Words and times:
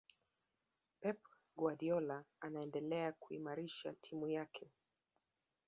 pep 1.01 1.17
guardiola 1.57 2.25
anaendelea 2.41 3.11
kuimarisha 3.13 3.93
timu 4.01 4.27
yake 4.27 4.69